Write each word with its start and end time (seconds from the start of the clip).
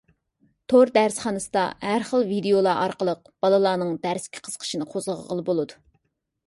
تور 0.71 0.91
دەرسخانىسىدا 0.95 1.65
ھەر 1.89 2.05
خىل 2.13 2.25
ۋىدىيولار 2.31 2.75
ئارقىلىق 2.85 3.23
بالىلارنىڭ 3.47 3.93
دەرسكە 4.09 4.43
قىزىقىشىنى 4.49 4.91
قوزغىغىلى 4.97 5.49
بولىدۇ. 5.53 5.81